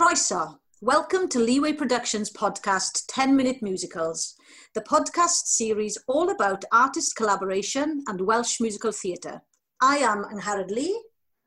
[0.00, 0.56] Croeso.
[0.80, 4.34] Welcome to Leeway Productions podcast 10 Minute Musicals,
[4.74, 9.42] the podcast series all about artist collaboration and Welsh musical theatre.
[9.82, 10.98] I am Angharad Lee.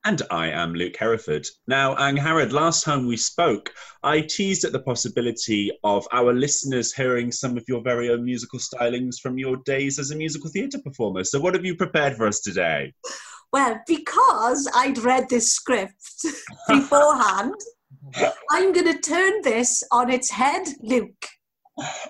[0.05, 1.47] And I am Luke Hereford.
[1.65, 7.31] Now, Angharad, last time we spoke, I teased at the possibility of our listeners hearing
[7.31, 11.23] some of your very own musical stylings from your days as a musical theatre performer.
[11.23, 12.93] So, what have you prepared for us today?
[13.51, 16.25] Well, because I'd read this script
[16.67, 17.55] beforehand,
[18.51, 21.25] I'm going to turn this on its head, Luke.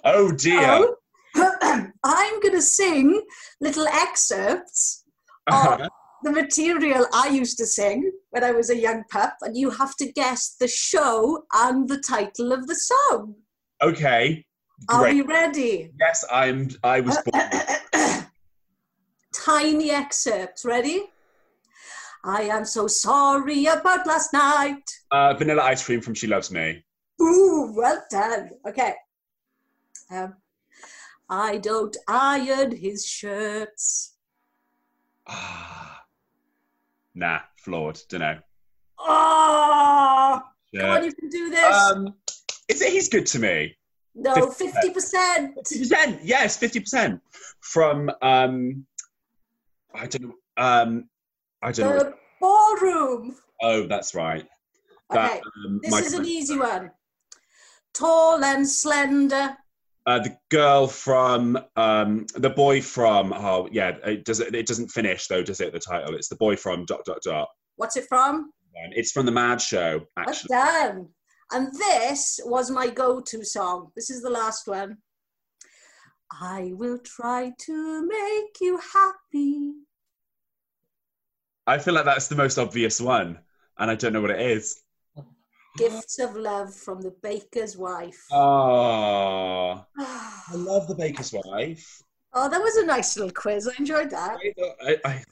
[0.03, 0.59] Oh dear.
[0.61, 0.95] Oh,
[2.03, 3.21] I'm going to sing
[3.61, 5.05] little excerpts
[5.47, 5.89] of uh-huh.
[6.23, 9.95] the material I used to sing when I was a young pup, and you have
[9.97, 13.35] to guess the show and the title of the song.
[13.81, 14.45] Okay.
[14.89, 15.91] Are we ready?
[15.99, 16.69] Yes, I'm.
[16.83, 18.25] I was born.
[19.33, 20.65] Tiny excerpts.
[20.65, 21.05] Ready?
[22.23, 24.83] I am so sorry about last night.
[25.11, 26.83] Uh, vanilla ice cream from She Loves Me.
[27.21, 28.51] Ooh, well done.
[28.67, 28.93] Okay.
[30.09, 30.35] Um,
[31.29, 34.15] I don't iron his shirts.
[35.27, 36.03] Ah.
[37.15, 37.99] Nah, flawed.
[38.09, 38.39] Don't know.
[38.99, 40.41] Oh,
[40.75, 41.75] come on, you can do this.
[41.75, 42.13] Um,
[42.69, 42.91] is it?
[42.93, 43.75] He's good to me.
[44.15, 44.71] no, 50%.
[44.73, 45.53] 50%.
[45.55, 46.19] Fifty percent.
[46.23, 47.21] Yes, fifty percent
[47.59, 48.09] from.
[48.21, 48.85] Um,
[49.93, 50.33] I don't know.
[50.57, 51.09] Um,
[51.63, 52.03] I don't know.
[52.03, 53.35] The ballroom.
[53.61, 54.45] Oh, that's right.
[55.11, 56.91] Okay, um, this is an easy one.
[57.93, 59.55] Tall and slender.
[60.05, 65.27] Uh, the girl from um, the boy from oh yeah it does it, doesn't finish
[65.27, 67.47] though does it the title it's the boy from dot dot dot
[67.77, 68.51] What's it from?
[68.91, 71.09] it's from the Mad Show Well actually done.
[71.51, 73.91] And this was my go-to song.
[73.95, 74.97] This is the last one.
[76.31, 79.73] I will try to make you happy.
[81.65, 83.39] I feel like that's the most obvious one
[83.77, 84.81] and I don't know what it is.
[85.77, 88.23] Gifts of love from the baker's wife.
[88.31, 92.01] oh I love the Baker's Wife.
[92.33, 93.67] Oh, that was a nice little quiz.
[93.67, 94.37] I enjoyed that.
[94.37, 94.53] I,
[94.87, 95.23] I, I,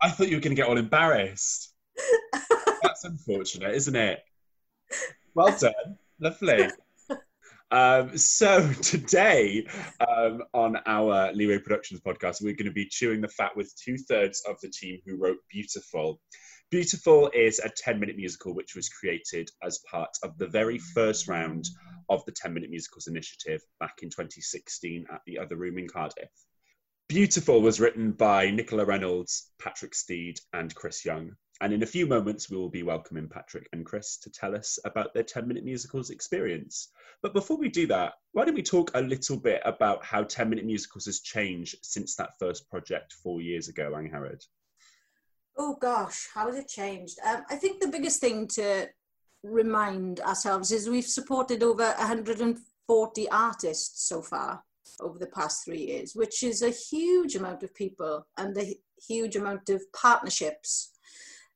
[0.00, 1.74] I thought you were going to get all embarrassed.
[2.82, 4.22] That's unfortunate isn't it?
[5.34, 5.98] Well done.
[6.18, 6.68] Lovely
[7.70, 9.66] Um, so today
[10.00, 13.96] um, on our Leeway Productions podcast, we're going to be chewing the fat with two
[13.96, 16.20] thirds of the team who wrote Beautiful.
[16.70, 21.26] Beautiful is a 10 minute musical which was created as part of the very first
[21.26, 21.68] round
[22.08, 26.30] of the 10 minute musicals initiative back in 2016 at the Other Room in Cardiff.
[27.08, 31.32] Beautiful was written by Nicola Reynolds, Patrick Steed, and Chris Young.
[31.62, 34.78] And in a few moments, we will be welcoming Patrick and Chris to tell us
[34.86, 36.88] about their 10 minute musicals experience.
[37.22, 40.48] But before we do that, why don't we talk a little bit about how 10
[40.48, 44.42] minute musicals has changed since that first project four years ago, Angharad?
[45.58, 47.18] Oh gosh, how has it changed?
[47.26, 48.88] Um, I think the biggest thing to
[49.42, 54.62] remind ourselves is we've supported over 140 artists so far
[55.00, 58.74] over the past three years, which is a huge amount of people and a
[59.06, 60.92] huge amount of partnerships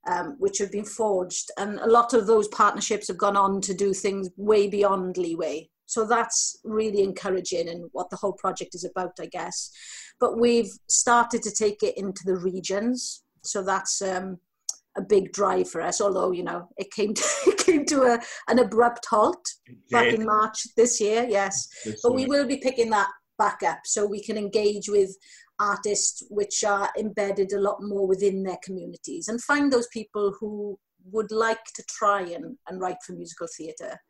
[0.06, 1.50] um, which have been forged.
[1.58, 5.68] And a lot of those partnerships have gone on to do things way beyond leeway.
[5.86, 9.70] So that's really encouraging and what the whole project is about, I guess.
[10.18, 13.22] But we've started to take it into the regions.
[13.42, 14.38] So that's um,
[14.96, 18.20] a big drive for us, although, you know, it came to, it came to a,
[18.48, 19.46] an abrupt halt
[19.90, 21.68] back in March this year, yes.
[22.02, 25.16] But we will be picking that back up so we can engage with
[25.58, 30.78] artists which are embedded a lot more within their communities and find those people who
[31.10, 34.00] would like to try and, and write for musical theatre.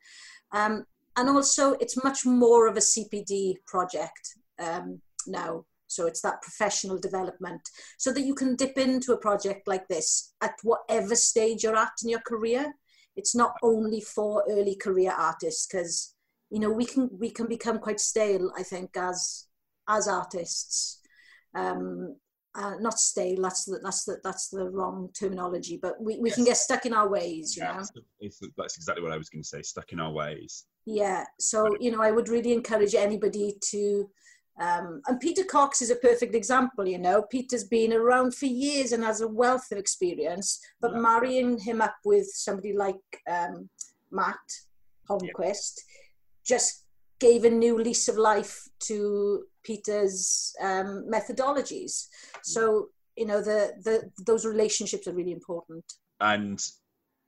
[0.53, 0.85] Um,
[1.17, 5.65] and also, it's much more of a CPD project um, now.
[5.87, 7.61] So it's that professional development
[7.99, 11.93] so that you can dip into a project like this at whatever stage you're at
[12.03, 12.75] in your career.
[13.17, 16.15] It's not only for early career artists because
[16.55, 19.47] you know we can we can become quite stale i think as
[19.89, 21.01] as artists
[21.55, 22.17] um
[22.57, 26.45] uh, not stale that's the, that's the that's the wrong terminology but we, we can
[26.45, 27.81] get stuck in our ways you Yeah, know?
[27.81, 30.67] It's- it's- that's exactly what I was going to say, stuck in our ways.
[30.87, 34.09] yeah so you know i would really encourage anybody to
[34.61, 37.23] um, and peter cox is a perfect example you know?
[37.23, 41.01] Peter's been around for years and has a wealth of experience but Yeah.
[41.01, 43.69] marrying him up with somebody like um,
[44.13, 44.47] matt
[45.11, 45.81] holmquist
[46.45, 46.84] just
[47.21, 52.07] gave a new lease of life to peter's um, methodologies
[52.43, 55.85] so you know the, the those relationships are really important
[56.21, 56.61] And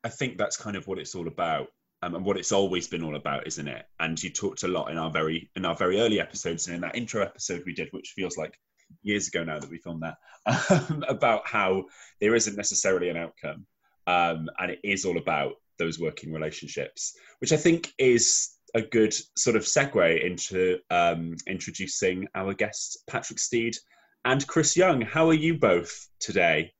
[0.05, 1.69] I think that's kind of what it's all about.
[2.03, 3.87] Um, and what it's always been all about, isn't it?
[3.99, 6.83] And you talked a lot in our very in our very early episodes and in
[6.83, 8.55] that intro episode we did, which feels like
[9.03, 10.17] years ago now that we filmed that,
[10.91, 11.85] um, about how
[12.21, 13.67] there isn't necessarily an outcome,
[14.07, 19.15] um, and it is all about those working relationships, which I think is a good
[19.37, 23.77] sort of segue into um, introducing our guests, Patrick Steed
[24.25, 25.01] and Chris Young.
[25.01, 26.73] How are you both today?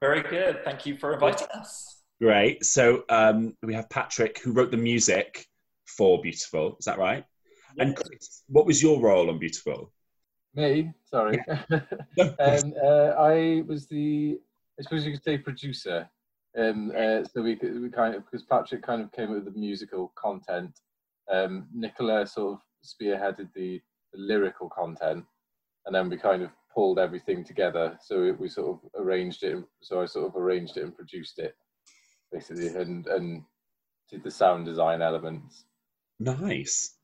[0.00, 0.64] Very good.
[0.64, 2.02] Thank you for inviting us.
[2.20, 2.64] Great.
[2.64, 5.46] So um, we have Patrick, who wrote the music
[5.86, 6.76] for Beautiful.
[6.78, 7.24] Is that right?
[7.76, 7.86] Yes.
[7.86, 9.92] And Chris, what was your role on Beautiful?
[10.54, 11.38] Me, sorry.
[11.70, 14.38] um, uh, I was the,
[14.78, 16.10] I suppose you could say, producer.
[16.58, 19.58] Um, uh, so we, we kind of because Patrick kind of came up with the
[19.58, 20.78] musical content.
[21.30, 23.80] Um, Nicola sort of spearheaded the,
[24.12, 25.24] the lyrical content,
[25.86, 27.98] and then we kind of pulled everything together.
[28.02, 29.64] So we, we sort of arranged it.
[29.80, 31.54] So I sort of arranged it and produced it,
[32.30, 33.44] basically, and and
[34.10, 35.64] did the sound design elements.
[36.20, 36.98] Nice.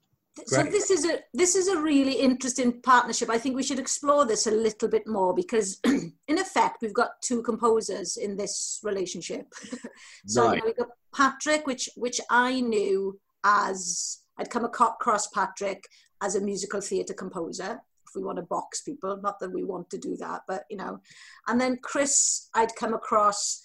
[0.46, 3.30] So this is a this is a really interesting partnership.
[3.30, 7.20] I think we should explore this a little bit more because, in effect, we've got
[7.22, 9.52] two composers in this relationship.
[10.26, 10.54] so right.
[10.54, 15.88] you know, we've got Patrick, which which I knew as I'd come across Patrick
[16.22, 17.80] as a musical theatre composer.
[18.06, 20.78] If we want to box people, not that we want to do that, but you
[20.78, 21.00] know,
[21.46, 23.60] and then Chris, I'd come across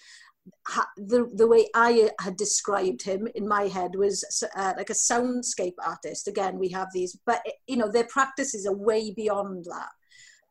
[0.98, 4.24] the the way I had described him in my head was
[4.56, 6.28] uh, like a soundscape artist.
[6.28, 9.90] Again, we have these, but you know, their practices are way beyond that,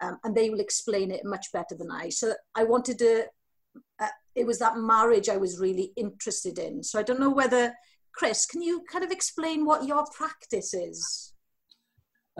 [0.01, 2.09] um, and they will explain it much better than I.
[2.09, 3.25] So I wanted to.
[4.01, 6.83] Uh, it was that marriage I was really interested in.
[6.83, 7.75] So I don't know whether
[8.15, 11.33] Chris, can you kind of explain what your practice is?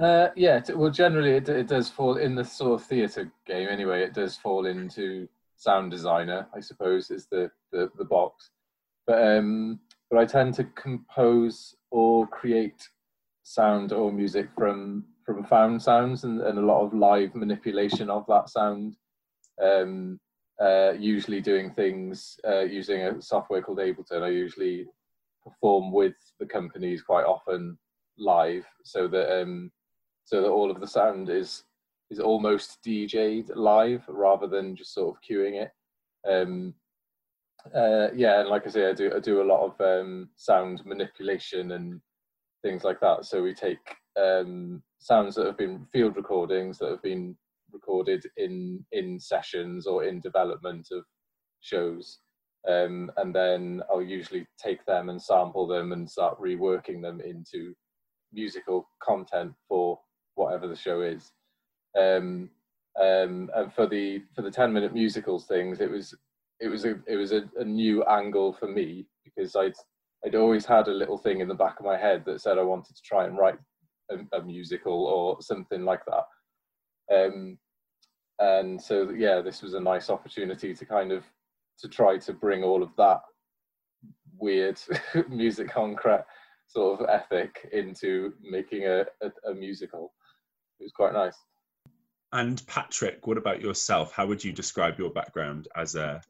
[0.01, 4.03] Uh, yeah, well, generally it, it does fall in the sort of theatre game anyway.
[4.03, 5.29] It does fall into
[5.63, 8.51] sound designer, I suppose, is the, the, the box.
[9.07, 9.79] But, um,
[10.11, 12.89] but I tend to compose or create
[13.45, 18.27] sound or music from, from found sounds and, and a lot of live manipulation of
[18.27, 18.97] that sound.
[19.63, 20.19] Um,
[20.61, 24.23] uh, usually doing things uh, using a software called Ableton.
[24.23, 24.87] I usually
[25.45, 27.79] perform with the companies quite often
[28.19, 29.73] live so that um,
[30.25, 31.65] so that all of the sound is
[32.13, 35.71] is almost DJ'd live rather than just sort of cueing it.
[36.31, 36.75] Um,
[37.75, 40.85] uh, yeah, and like I say, I do I do a lot of um, sound
[40.85, 42.01] manipulation and
[42.63, 43.25] things like that.
[43.25, 43.79] So we take
[44.21, 47.37] um, sounds that have been field recordings that have been
[47.73, 51.05] recorded in in sessions or in development of
[51.61, 52.19] shows,
[52.69, 57.75] um, and then I'll usually take them and sample them and start reworking them into
[58.35, 59.99] musical content for
[60.35, 61.33] whatever the show is.
[61.99, 62.51] Um,
[63.01, 66.15] um, and for the for the ten minute musicals things, it was
[66.61, 69.75] it was a it was a, a, new angle for me because I'd
[70.25, 72.63] I'd always had a little thing in the back of my head that said I
[72.63, 73.59] wanted to try and write
[74.11, 77.15] a, a musical or something like that.
[77.15, 77.59] Um,
[78.39, 81.25] and so yeah, this was a nice opportunity to kind of
[81.79, 83.21] to try to bring all of that
[84.39, 84.79] weird
[85.29, 86.25] musique concrète
[86.69, 90.13] sort of ethic into making a, a, a musical.
[90.81, 91.37] It was quite nice.
[92.33, 94.13] And Patrick, what about yourself?
[94.13, 96.23] How would you describe your background as a,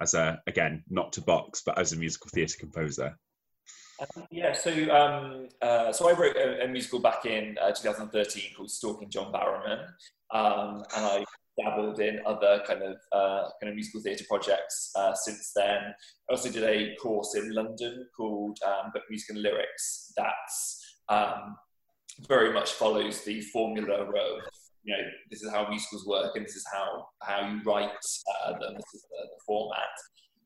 [0.00, 3.16] as a again, not to box, but as a musical theatre composer?
[4.00, 8.54] Um, yeah, so um, uh, so I wrote a, a musical back in uh, 2013
[8.56, 9.86] called Stalking John Barrowman,
[10.32, 11.24] um, and I
[11.58, 15.94] dabbled in other kind of uh, kind of musical theatre projects uh, since then.
[16.28, 20.12] I also did a course in London called um, Book Music and Lyrics.
[20.16, 21.56] That's um,
[22.26, 24.08] very much follows the formula of
[24.82, 28.52] you know, this is how musicals work and this is how, how you write uh,
[28.52, 29.88] them, this is the, the format.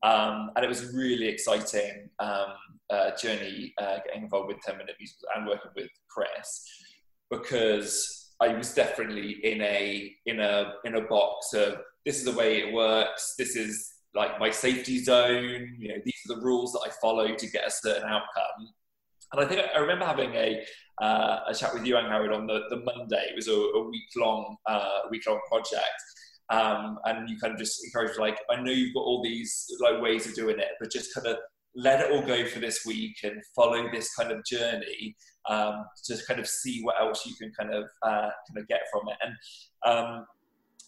[0.03, 2.53] Um, and it was a really exciting um,
[2.89, 6.63] uh, journey uh, getting involved with 10 minute musicals and working with Chris
[7.31, 12.37] because I was definitely in a in a in a box of this is the
[12.37, 13.35] way it works.
[13.37, 15.77] This is like my safety zone.
[15.79, 18.73] You know, these are the rules that I follow to get a certain outcome.
[19.33, 20.63] And I think I remember having a
[21.01, 23.25] uh, a chat with you and Howard on the, the Monday.
[23.29, 26.01] It was a, a week long uh, week long project.
[26.49, 30.01] Um, and you kind of just encouraged like I know you've got all these like
[30.01, 31.37] ways of doing it, but just kind of
[31.75, 35.15] let it all go for this week and follow this kind of journey
[35.49, 38.81] um, to kind of see what else you can kind of uh, kind of get
[38.91, 39.17] from it.
[39.21, 39.33] And
[39.91, 40.25] um,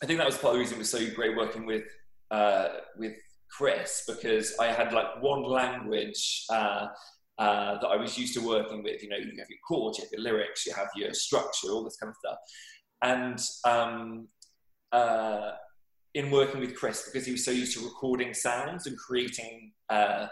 [0.02, 1.84] I think that was part of the reason it was so great working with
[2.32, 2.68] uh,
[2.98, 3.14] with
[3.50, 6.88] Chris because I had like one language uh,
[7.38, 9.04] uh, that I was used to working with.
[9.04, 11.84] You know, you have your chords, you have your lyrics, you have your structure, all
[11.84, 12.38] this kind of stuff.
[13.04, 14.28] And um,
[14.92, 15.52] uh,
[16.14, 20.28] in working with Chris, because he was so used to recording sounds and creating uh,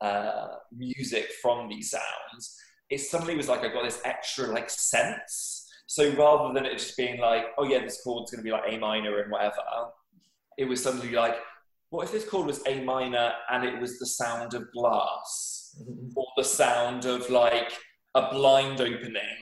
[0.00, 2.56] uh music from these sounds,
[2.90, 5.66] it suddenly was like I got this extra like sense.
[5.86, 8.64] So rather than it just being like, oh yeah, this chord's going to be like
[8.68, 9.56] A minor and whatever,
[10.58, 11.36] it was suddenly like,
[11.88, 15.59] what if this chord was A minor and it was the sound of glass,
[16.14, 17.72] or the sound of like
[18.14, 19.36] a blind opening,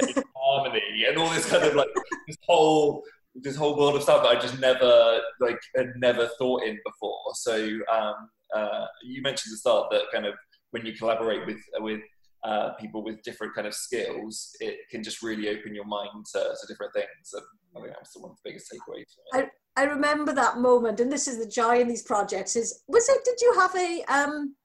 [0.00, 1.88] in harmony, and all this kind of like
[2.26, 3.02] this whole
[3.34, 7.20] this whole world of stuff that I just never like had never thought in before.
[7.34, 8.14] So um,
[8.54, 10.34] uh, you mentioned at the start that kind of
[10.70, 12.00] when you collaborate with with
[12.44, 16.40] uh, people with different kind of skills, it can just really open your mind to,
[16.40, 17.06] to different things.
[17.32, 17.42] And
[17.76, 19.04] I think that's one of the biggest takeaways.
[19.32, 22.56] I, I remember that moment, and this is the joy in these projects.
[22.56, 23.24] Is was it?
[23.24, 24.56] Did you have a um?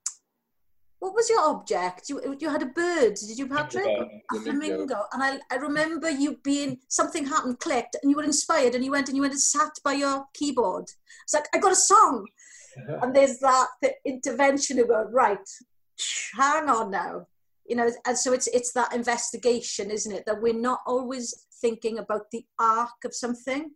[1.00, 2.10] What was your object?
[2.10, 3.86] You you had a bird, did you, Patrick?
[3.86, 5.04] A flamingo.
[5.14, 8.92] And I, I remember you being something happened, clicked, and you were inspired, and you
[8.92, 10.86] went and you went and sat by your keyboard.
[11.24, 12.26] It's like I got a song,
[13.02, 15.48] and there's that the intervention about right.
[16.36, 17.28] Hang on now,
[17.66, 20.26] you know, and so it's it's that investigation, isn't it?
[20.26, 23.72] That we're not always thinking about the arc of something.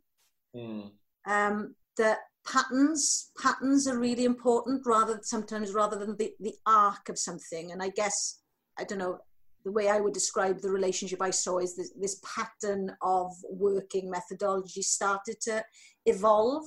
[0.56, 0.92] Mm.
[1.28, 7.18] Um, that patterns patterns are really important rather sometimes rather than the, the arc of
[7.18, 7.72] something.
[7.72, 8.42] And i guess
[8.80, 9.20] i don't know
[9.64, 14.10] the way i would describe the relationship i saw is this, this pattern of working
[14.10, 15.64] methodology started to
[16.06, 16.66] evolve.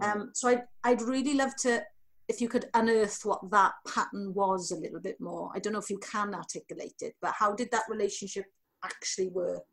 [0.00, 0.12] Mm.
[0.12, 1.82] um, so I'd, I'd really love to
[2.28, 5.50] if you could unearth what that pattern was a little bit more.
[5.52, 8.44] I don't know if you can articulate it but how did that relationship
[8.84, 9.64] actually work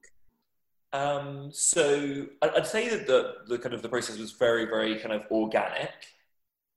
[0.94, 5.14] um, so I'd say that the, the kind of the process was very, very kind
[5.14, 5.92] of organic.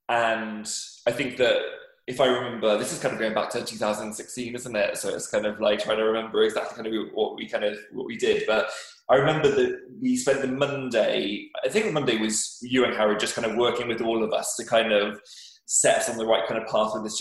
[0.09, 0.69] And
[1.07, 1.63] I think that
[2.07, 4.97] if I remember, this is kind of going back to 2016, isn't it?
[4.97, 7.79] So it's kind of like trying to remember exactly kind of what we kind of
[7.93, 8.45] what we did.
[8.47, 8.69] But
[9.09, 11.49] I remember that we spent the Monday.
[11.65, 14.33] I think the Monday was you and Harry just kind of working with all of
[14.33, 15.21] us to kind of
[15.67, 17.19] set us on the right kind of path with this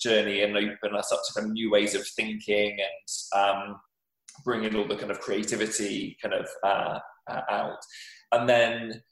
[0.00, 3.76] journey and open us up to kind of new ways of thinking and um,
[4.44, 6.98] bringing all the kind of creativity kind of uh,
[7.30, 7.78] uh, out.
[8.32, 9.02] And then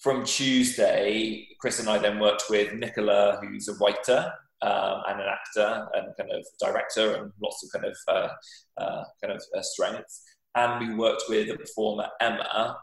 [0.00, 4.32] from Tuesday, Chris and I then worked with Nicola, who's a writer
[4.62, 9.04] um, and an actor and kind of director and lots of kind of uh, uh,
[9.22, 10.22] kind of uh, strengths.
[10.54, 12.78] And we worked with the performer Emma,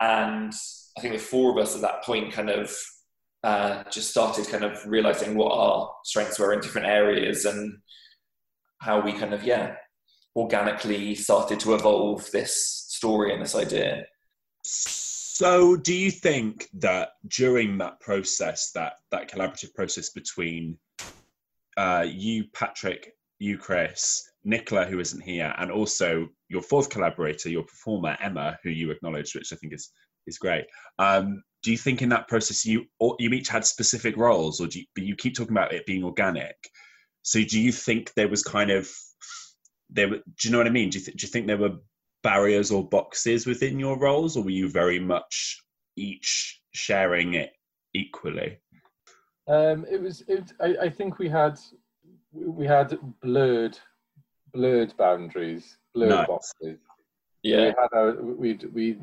[0.00, 0.52] and
[0.98, 2.76] I think the four of us at that point kind of
[3.44, 7.78] uh, just started kind of realizing what our strengths were in different areas and
[8.80, 9.74] how we kind of yeah
[10.36, 14.04] organically started to evolve this story and this idea.
[14.64, 20.78] So, do you think that during that process, that that collaborative process between
[21.76, 27.64] uh, you, Patrick, you, Chris, Nicola, who isn't here, and also your fourth collaborator, your
[27.64, 29.90] performer Emma, who you acknowledged, which I think is
[30.26, 30.64] is great.
[30.98, 32.84] Um, do you think in that process you
[33.18, 36.56] you each had specific roles, or do you, you keep talking about it being organic?
[37.22, 38.88] So, do you think there was kind of
[39.90, 40.90] there were, do you know what I mean?
[40.90, 41.76] Do you, th- do you think there were
[42.22, 45.62] barriers or boxes within your roles, or were you very much
[45.96, 47.52] each sharing it
[47.94, 48.58] equally?
[49.46, 50.22] Um, it was.
[50.26, 51.58] It, I, I think we had
[52.32, 53.78] we had blurred
[54.52, 56.26] blurred boundaries, blurred nice.
[56.26, 56.78] boxes.
[57.42, 58.98] Yeah, we had our we we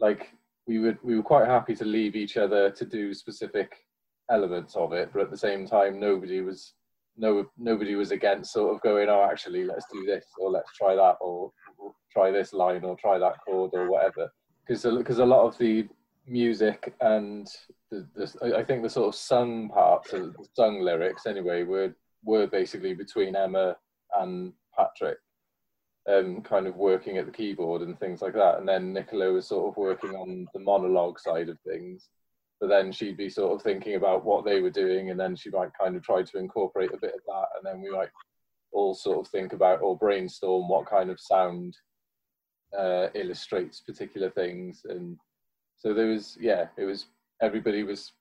[0.00, 0.32] like
[0.66, 3.76] we would we were quite happy to leave each other to do specific
[4.30, 6.74] elements of it, but at the same time, nobody was
[7.20, 10.94] no nobody was against sort of going, oh, actually, let's do this or let's try
[10.96, 11.52] that or,
[12.12, 14.28] try this line or try that chord or whatever.
[14.66, 15.86] Because because a lot of the
[16.26, 17.46] music and
[17.90, 21.94] the, the, I think the sort of sung parts, of the sung lyrics anyway, were
[22.24, 23.76] were basically between Emma
[24.18, 25.18] and Patrick,
[26.08, 28.58] um, kind of working at the keyboard and things like that.
[28.58, 32.08] And then Nicola was sort of working on the monologue side of things
[32.60, 35.50] but then she'd be sort of thinking about what they were doing and then she
[35.50, 38.10] might kind of try to incorporate a bit of that and then we might
[38.72, 41.76] all sort of think about or brainstorm what kind of sound
[42.78, 44.82] uh, illustrates particular things.
[44.88, 45.16] And
[45.76, 47.06] so there was yeah it was
[47.42, 48.12] everybody was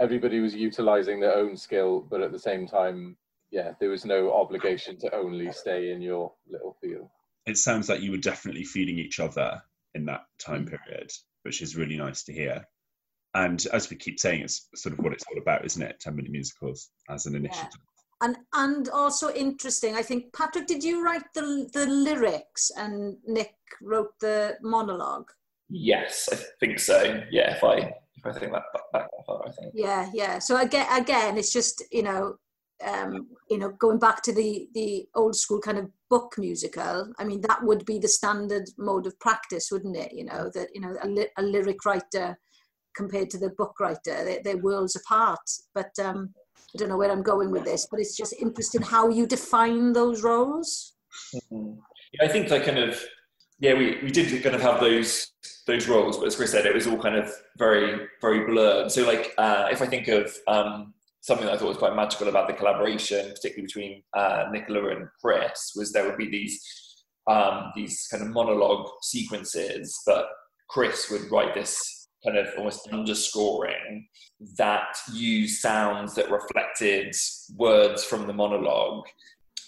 [0.00, 3.16] everybody was utilizing their own skill but at the same time
[3.50, 7.08] yeah there was no obligation to only stay in your little field.
[7.46, 9.62] It sounds like you were definitely feeding each other
[9.94, 11.10] in that time period
[11.42, 12.66] which is really nice to hear
[13.34, 16.00] and as we keep saying, it's sort of what it's all about, isn't it?
[16.00, 17.68] 10 minute musicals as an initiative.
[17.72, 18.28] Yeah.
[18.28, 23.54] And, and also interesting, I think, Patrick, did you write the, the lyrics and Nick
[23.82, 25.28] wrote the monologue?
[25.68, 27.22] Yes, I think so.
[27.30, 29.72] Yeah, if I if I think that back that far, I think.
[29.74, 30.38] Yeah, yeah.
[30.38, 32.36] So again, again, it's just you know,
[32.86, 37.12] um, you know, going back to the the old school kind of book musical.
[37.18, 40.12] I mean, that would be the standard mode of practice, wouldn't it?
[40.12, 42.38] You know, that you know, a, li- a lyric writer
[42.94, 43.98] compared to the book writer.
[44.24, 45.40] They're, they're worlds apart.
[45.74, 46.34] But um,
[46.74, 49.92] I don't know where I'm going with this, but it's just interesting how you define
[49.92, 50.94] those roles.
[51.34, 51.74] Mm-hmm.
[52.12, 53.00] Yeah, I think I kind of
[53.60, 55.32] yeah, we, we did kind of have those
[55.66, 58.90] those roles, but as Chris said, it was all kind of very very blurred.
[58.90, 62.28] So like uh, if I think of um, something that I thought was quite magical
[62.28, 66.60] about the collaboration, particularly between uh, Nicola and Chris, was there would be these
[67.26, 70.26] um, these kind of monologue sequences, but
[70.68, 71.80] Chris would write this
[72.24, 74.06] kind of almost underscoring
[74.56, 77.14] that used sounds that reflected
[77.56, 79.04] words from the monologue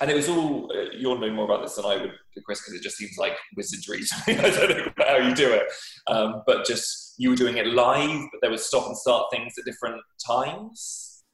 [0.01, 2.13] and it was all uh, you'll know more about this than I would,
[2.45, 4.01] Chris, because it just seems like wizardry.
[4.27, 5.65] I don't know how you do it,
[6.07, 9.55] um, but just you were doing it live, but there was stop and start things
[9.59, 11.25] at different times.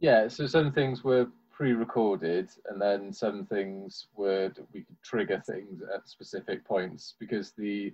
[0.00, 5.82] Yeah, so some things were pre-recorded, and then some things were we could trigger things
[5.94, 7.92] at specific points because the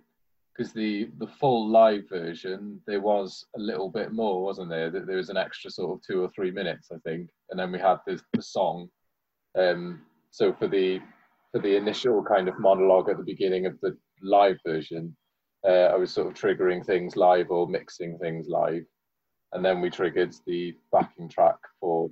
[0.57, 4.91] because the the full live version there was a little bit more, wasn't there?
[4.91, 7.79] There was an extra sort of two or three minutes, I think, and then we
[7.79, 8.89] had the the song.
[9.59, 11.01] Um, so for the
[11.53, 15.17] for the initial kind of monologue at the beginning of the live version,
[15.67, 18.85] uh, I was sort of triggering things live or mixing things live,
[19.53, 22.11] and then we triggered the backing track for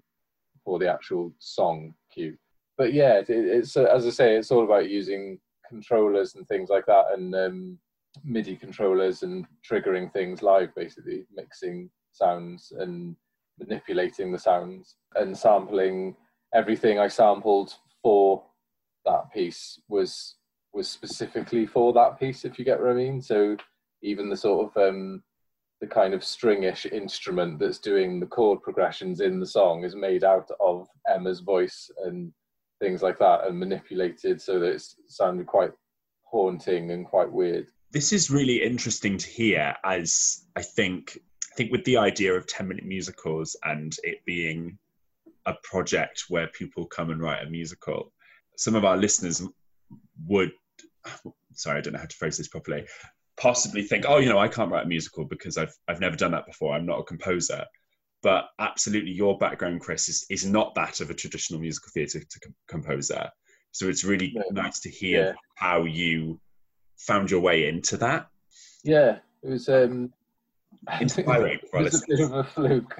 [0.64, 2.37] for the actual song cue.
[2.76, 6.87] But yeah, it, it's as I say, it's all about using controllers and things like
[6.87, 7.78] that, and um,
[8.24, 13.16] MIDI controllers and triggering things live, basically mixing sounds and
[13.58, 16.16] manipulating the sounds and sampling
[16.54, 18.44] everything I sampled for
[19.04, 20.36] that piece was
[20.72, 23.20] was specifically for that piece, if you get what I mean.
[23.22, 23.56] So
[24.02, 25.22] even the sort of um,
[25.80, 30.24] the kind of stringish instrument that's doing the chord progressions in the song is made
[30.24, 32.32] out of Emma's voice and
[32.80, 35.72] things like that, and manipulated so that it sounded quite
[36.24, 37.68] haunting and quite weird.
[37.90, 41.18] This is really interesting to hear, as I think
[41.52, 44.78] I think with the idea of ten minute musicals and it being
[45.47, 48.12] a project where people come and write a musical,
[48.57, 49.42] some of our listeners
[50.26, 50.52] would,
[51.54, 52.87] sorry, I don't know how to phrase this properly,
[53.38, 56.33] possibly think, oh, you know, I can't write a musical because I've, I've never done
[56.33, 56.75] that before.
[56.75, 57.64] I'm not a composer.
[58.23, 62.54] But absolutely, your background, Chris, is, is not that of a traditional musical theatre com-
[62.66, 63.30] composer.
[63.71, 64.42] So it's really yeah.
[64.50, 65.33] nice to hear yeah.
[65.54, 66.40] how you
[66.99, 68.28] found your way into that.
[68.84, 70.13] Yeah, it was um,
[71.00, 71.58] inspiring.
[71.73, 72.95] it was a bit of a fluke.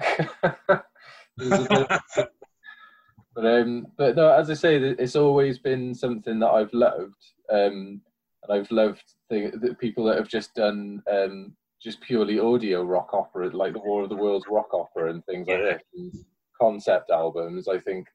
[3.39, 8.01] But um, but no, as I say, it's always been something that I've loved, um,
[8.43, 13.11] and I've loved the, the people that have just done um, just purely audio rock
[13.13, 16.11] opera, like the War of the Worlds rock opera and things like that, and
[16.59, 17.69] concept albums.
[17.69, 18.07] I think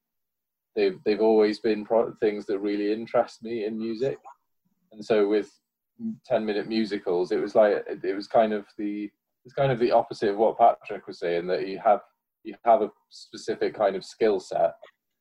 [0.77, 4.18] they've they've always been pro- things that really interest me in music,
[4.92, 5.59] and so with
[6.24, 9.11] ten minute musicals, it was like it was kind of the
[9.44, 12.00] it's kind of the opposite of what Patrick was saying that you have
[12.44, 14.74] you have a specific kind of skill set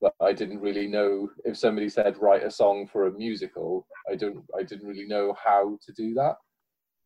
[0.04, 3.88] but I didn't really know if somebody said write a song for a musical.
[4.12, 4.44] I don't.
[4.56, 6.36] I didn't really know how to do that.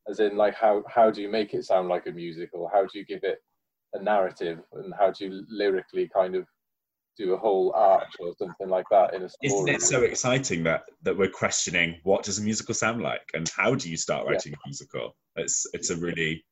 [0.10, 2.68] As in, like how how do you make it sound like a musical?
[2.74, 3.38] How do you give it
[3.94, 6.48] a narrative, and how do you lyrically kind of
[7.18, 9.54] do a whole arch or something like that in a story?
[9.54, 13.50] Isn't it so exciting that that we're questioning what does a musical sound like, and
[13.56, 14.58] how do you start writing yeah.
[14.64, 15.16] a musical?
[15.36, 16.46] It's it's a really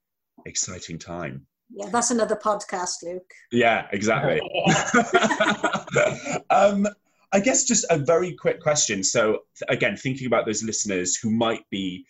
[0.46, 1.46] exciting time.
[1.70, 3.32] Yeah, that's another podcast, Luke.
[3.52, 4.40] Yeah, exactly.
[6.50, 6.88] um,
[7.32, 9.04] I guess just a very quick question.
[9.04, 12.06] So, again, thinking about those listeners who might be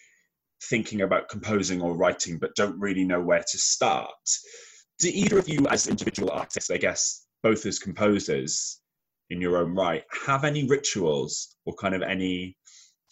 [0.64, 4.12] thinking about composing or writing but don't really know where to start,
[5.00, 8.82] do either of you, as individual artists, I guess, both as composers
[9.30, 12.58] in your own right, have any rituals or kind of any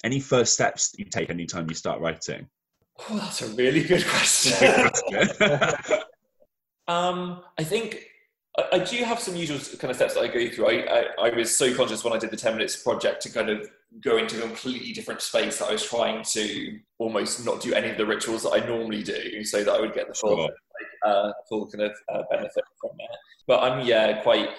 [0.04, 2.48] any first steps that you take anytime you start writing?
[2.98, 4.90] Oh, that's a really good question.
[6.86, 8.08] Um, I think
[8.58, 10.68] I, I, do have some usual kind of steps that I go through.
[10.68, 13.50] I, I, I, was so conscious when I did the 10 minutes project to kind
[13.50, 13.70] of
[14.02, 17.90] go into a completely different space that I was trying to almost not do any
[17.90, 20.50] of the rituals that I normally do so that I would get the full, sure.
[21.06, 23.10] Uh, full kind of uh, benefit from it.
[23.48, 24.50] But I'm, yeah, quite,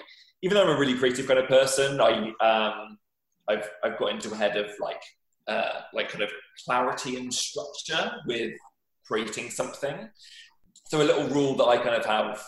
[0.41, 2.97] even though I'm a really creative kind of person, I, um,
[3.47, 5.01] I've, I've got into a head of like,
[5.47, 6.31] uh, like kind of
[6.65, 8.53] clarity and structure with
[9.05, 10.09] creating something
[10.87, 12.43] so a little rule that I kind of have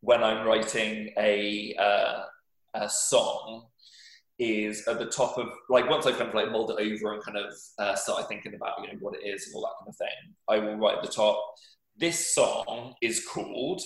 [0.00, 2.22] when I'm writing a uh,
[2.74, 3.66] a song
[4.38, 7.22] is at the top of like once I've kind of like mulled it over and
[7.22, 9.88] kind of uh, started thinking about you know what it is and all that kind
[9.88, 11.42] of thing, I will write at the top.
[12.00, 13.82] This song is called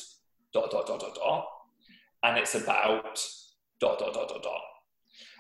[0.53, 1.47] dot dot dot dot dot,
[2.23, 3.19] and it's about
[3.81, 4.61] dot dot dot dot dot,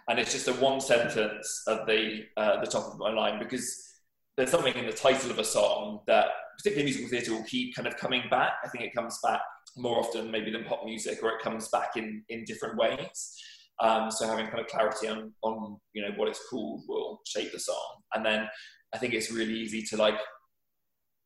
[0.08, 3.92] and it's just a one sentence at the uh, the top of my line because
[4.38, 7.86] there's something in the title of a song that particularly musical theatre will keep kind
[7.86, 8.52] of coming back.
[8.64, 9.42] I think it comes back
[9.76, 13.38] more often maybe than pop music, or it comes back in in different ways.
[13.80, 17.52] Um, so having kind of clarity on on you know what it's called will shape
[17.52, 18.48] the song, and then
[18.94, 20.18] I think it's really easy to like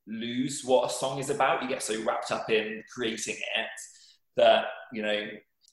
[0.06, 1.62] lose what a song is about.
[1.62, 3.80] You get so wrapped up in creating it
[4.36, 5.28] that, you know,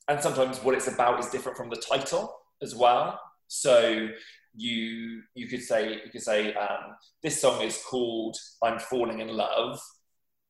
[0.08, 3.20] and sometimes what it's about is different from the title as well.
[3.48, 4.10] So
[4.56, 9.30] you you could say you could say um, this song is called "I'm Falling in
[9.30, 9.80] Love,"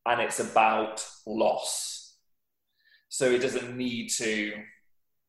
[0.05, 2.17] and it's about loss.
[3.09, 4.53] So it doesn't need to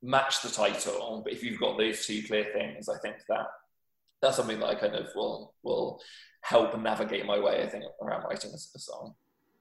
[0.03, 3.47] match the title, but if you've got those two clear things, I think that
[4.25, 6.01] that's something that I kind of will will
[6.41, 7.63] help navigate my way.
[7.63, 9.15] I think around writing a, a song.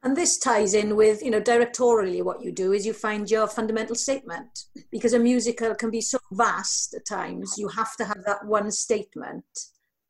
[0.03, 3.47] And this ties in with, you know, directorially what you do is you find your
[3.47, 4.65] fundamental statement.
[4.91, 8.69] Because a musical can be so vast at times, you have to have that one
[8.69, 9.45] statement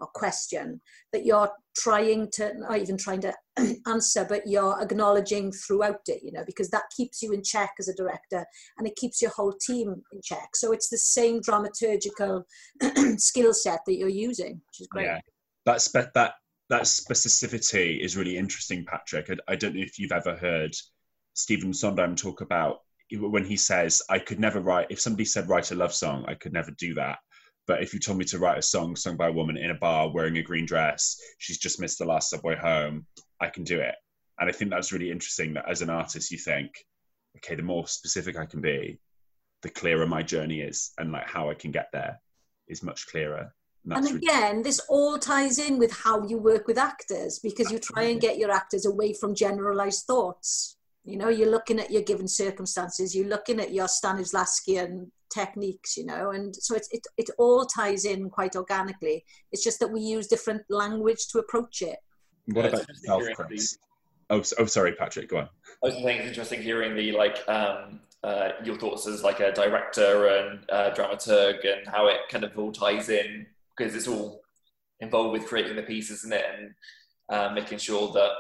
[0.04, 3.34] or question that you're trying to, not even trying to
[3.88, 7.88] answer, but you're acknowledging throughout it, you know, because that keeps you in check as
[7.88, 8.46] a director
[8.78, 10.50] and it keeps your whole team in check.
[10.56, 12.44] So it's the same dramaturgical
[13.18, 15.06] skill set that you're using, which is great.
[15.06, 15.20] Yeah,
[15.66, 16.14] that's that
[16.70, 19.30] that specificity is really interesting, Patrick.
[19.30, 20.76] I, I don't know if you've ever heard
[21.34, 22.80] Stephen Sondheim talk about
[23.20, 26.34] when he says, I could never write, if somebody said write a love song, I
[26.34, 27.20] could never do that.
[27.66, 29.76] But if you told me to write a song sung by a woman in a
[29.76, 33.06] bar wearing a green dress, she's just missed the last subway home,
[33.40, 33.96] I can do it.
[34.40, 36.72] And I think that's really interesting that as an artist, you think,
[37.38, 39.00] okay, the more specific I can be,
[39.62, 42.20] the clearer my journey is and like how I can get there
[42.68, 43.54] is much clearer.
[43.86, 47.80] And, and again, this all ties in with how you work with actors because you
[47.80, 50.78] try and get your actors away from generalized thoughts.
[51.06, 56.06] You know, you're looking at your given circumstances, you're looking at your Stanislavskian techniques, you
[56.06, 59.26] know, and so it, it, it all ties in quite organically.
[59.52, 61.98] It's just that we use different language to approach it.
[62.46, 63.78] What about yourself, Chris?
[64.30, 65.50] Oh, oh, sorry, Patrick, go on.
[65.84, 69.52] I was thinking it's interesting hearing the like um, uh, your thoughts as like a
[69.52, 74.42] director and uh, dramaturg and how it kind of all ties in because it's all
[75.02, 76.46] involved with creating the piece, isn't it?
[76.58, 76.74] And
[77.30, 78.32] uh, making sure that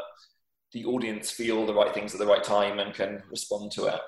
[0.73, 3.99] the audience feel the right things at the right time and can respond to it.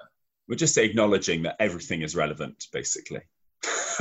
[0.48, 3.22] We're just acknowledging that everything is relevant, basically.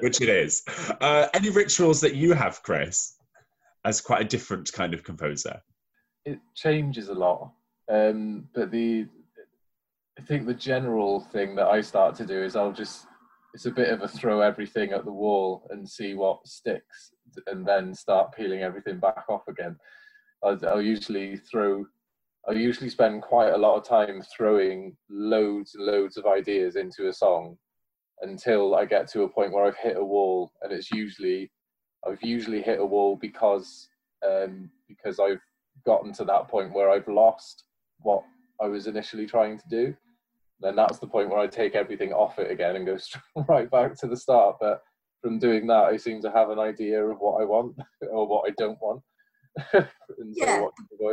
[0.00, 0.62] Which it is.
[1.00, 3.16] Uh, any rituals that you have, Chris,
[3.84, 5.60] as quite a different kind of composer?
[6.24, 7.52] It changes a lot,
[7.90, 9.06] um, but the
[10.18, 13.06] I think the general thing that I start to do is I'll just
[13.54, 17.12] it's a bit of a throw everything at the wall and see what sticks
[17.46, 19.76] and then start peeling everything back off again.
[20.44, 21.84] I'll, usually throw,
[22.48, 27.08] I usually spend quite a lot of time throwing loads and loads of ideas into
[27.08, 27.56] a song
[28.22, 31.50] until I get to a point where I've hit a wall and it's usually,
[32.06, 33.88] I've usually hit a wall because,
[34.26, 35.40] um, because I've
[35.86, 37.64] gotten to that point where I've lost
[37.98, 38.22] what
[38.60, 39.96] I was initially trying to do
[40.62, 42.96] then that's the point where I take everything off it again and go
[43.48, 44.56] right back to the start.
[44.60, 44.82] But
[45.20, 47.76] from doing that, I seem to have an idea of what I want
[48.10, 49.02] or what I don't want.
[50.34, 50.64] yeah,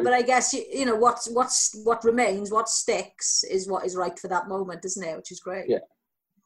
[0.04, 3.96] but I guess you you know what's what's what remains, what sticks, is what is
[3.96, 5.18] right for that moment, isn't it?
[5.18, 5.66] Which is great.
[5.68, 5.80] Yeah,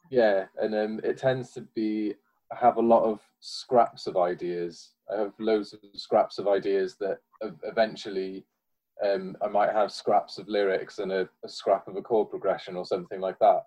[0.10, 2.15] yeah, and um, it tends to be
[2.51, 4.91] I have a lot of scraps of ideas.
[5.13, 7.19] I have loads of scraps of ideas that
[7.63, 8.45] eventually
[9.03, 12.75] um, I might have scraps of lyrics and a, a, scrap of a chord progression
[12.75, 13.63] or something like that.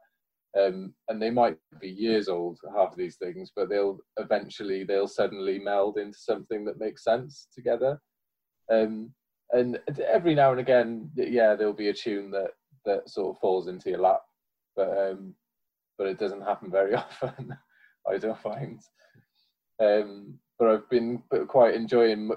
[0.59, 5.09] Um, and they might be years old, half of these things, but they'll eventually, they'll
[5.09, 8.01] suddenly meld into something that makes sense together.
[8.71, 9.13] Um,
[9.51, 12.51] and every now and again, yeah, there'll be a tune that,
[12.85, 14.21] that sort of falls into your lap,
[14.75, 15.35] but, um,
[15.99, 17.57] but it doesn't happen very often,
[18.11, 18.81] I don't find.
[19.81, 22.31] Um, but I've been quite enjoying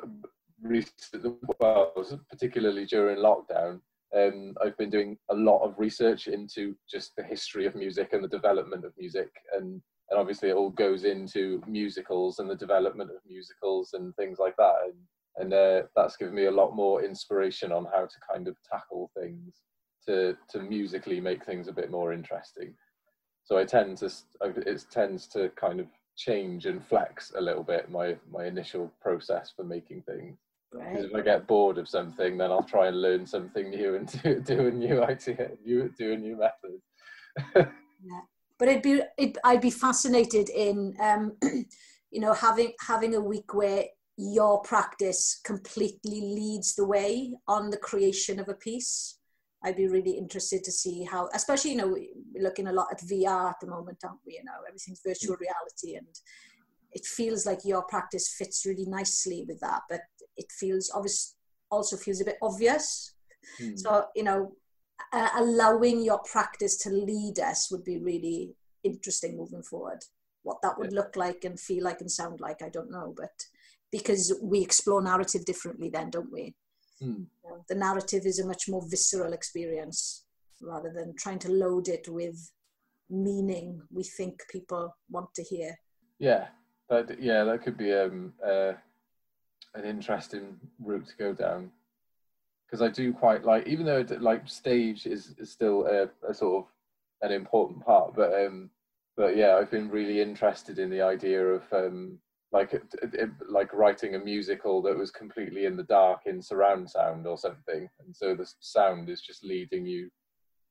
[0.61, 1.93] recently, well,
[2.29, 3.79] particularly during lockdown,
[4.15, 8.23] um, I've been doing a lot of research into just the history of music and
[8.23, 13.11] the development of music, and and obviously it all goes into musicals and the development
[13.11, 14.95] of musicals and things like that, and
[15.39, 19.09] and uh, that's given me a lot more inspiration on how to kind of tackle
[19.17, 19.55] things
[20.07, 22.73] to to musically make things a bit more interesting.
[23.43, 27.89] So I tend to it tends to kind of change and flex a little bit
[27.89, 30.37] my my initial process for making things.
[30.71, 34.07] Because if I get bored of something, then I'll try and learn something new and
[34.23, 36.79] do, do a new idea, new, do a new method.
[38.03, 38.21] yeah.
[38.59, 41.37] But it'd be, it, I'd be fascinated in, um,
[42.11, 43.85] you know, having having a week where
[44.21, 49.17] your practice completely leads the way on the creation of a piece.
[49.63, 51.87] I'd be really interested to see how, especially, you know,
[52.33, 54.33] we're looking a lot at VR at the moment, aren't we?
[54.33, 55.41] You know, everything's virtual mm.
[55.41, 56.07] reality and
[56.91, 59.81] it feels like your practice fits really nicely with that.
[59.89, 60.01] But
[60.35, 61.35] it feels obvious
[61.71, 63.13] also feels a bit obvious
[63.61, 63.77] mm.
[63.77, 64.51] so you know
[65.13, 69.99] uh, allowing your practice to lead us would be really interesting moving forward
[70.43, 73.45] what that would look like and feel like and sound like i don't know but
[73.91, 76.55] because we explore narrative differently then, don't we?
[77.01, 77.23] Hmm.
[77.67, 80.25] The narrative is a much more visceral experience
[80.61, 82.51] rather than trying to load it with
[83.09, 85.75] meaning we think people want to hear.
[86.19, 86.47] Yeah,
[86.89, 88.73] that yeah, that could be um, uh,
[89.73, 91.71] an interesting route to go down
[92.65, 96.65] because I do quite like, even though like stage is, is still a, a, sort
[96.65, 96.71] of
[97.27, 98.69] an important part, but um,
[99.17, 102.19] but yeah, I've been really interested in the idea of um,
[102.51, 106.89] like it, it, like writing a musical that was completely in the dark in surround
[106.89, 110.09] sound or something, and so the sound is just leading you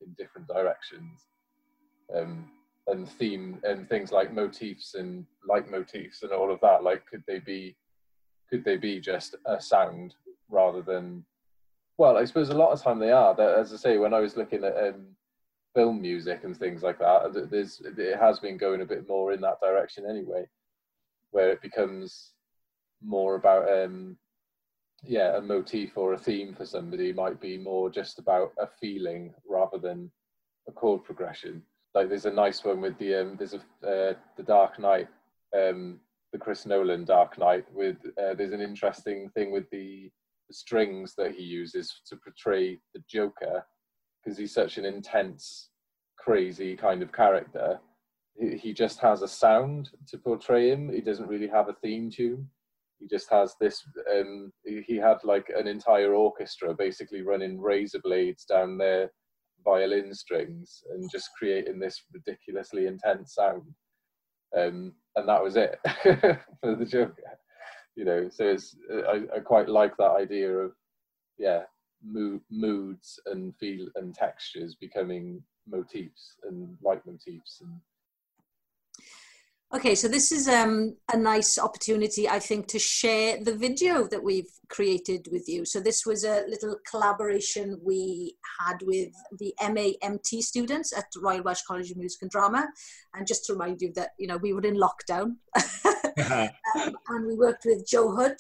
[0.00, 1.26] in different directions.
[2.14, 2.50] Um,
[2.88, 7.38] and theme and things like motifs and leitmotifs and all of that like could they
[7.38, 7.76] be
[8.50, 10.14] could they be just a sound
[10.48, 11.22] rather than
[11.98, 14.20] well i suppose a lot of time they are that as i say when i
[14.20, 15.06] was looking at um,
[15.74, 19.40] film music and things like that there's it has been going a bit more in
[19.40, 20.44] that direction anyway
[21.30, 22.32] where it becomes
[23.02, 24.16] more about um
[25.04, 29.32] yeah a motif or a theme for somebody might be more just about a feeling
[29.48, 30.10] rather than
[30.68, 31.62] a chord progression.
[31.94, 35.08] Like there's a nice one with the um there's a uh, the dark knight
[35.56, 36.00] um
[36.32, 40.10] the chris nolan dark knight with uh, there's an interesting thing with the,
[40.48, 43.64] the strings that he uses to portray the joker
[44.22, 45.70] because he's such an intense
[46.18, 47.80] crazy kind of character
[48.38, 50.92] he just has a sound to portray him.
[50.92, 52.48] He doesn't really have a theme tune.
[53.00, 53.82] He just has this.
[54.12, 59.10] Um, he had like an entire orchestra basically running razor blades down their
[59.64, 63.62] violin strings and just creating this ridiculously intense sound.
[64.56, 65.78] Um, and that was it
[66.60, 67.38] for the Joker.
[67.96, 68.76] You know, so it's
[69.08, 70.72] I, I quite like that idea of
[71.38, 71.62] yeah
[72.04, 77.80] mood, moods and feel and textures becoming motifs and leitmotifs and
[79.74, 84.24] Okay, so this is um, a nice opportunity, I think, to share the video that
[84.24, 85.66] we've created with you.
[85.66, 91.60] So this was a little collaboration we had with the MAMT students at Royal Welsh
[91.66, 92.66] College of Music and Drama.
[93.12, 95.36] And just to remind you that, you know, we were in lockdown.
[95.84, 98.38] um, and we worked with Joe Hood,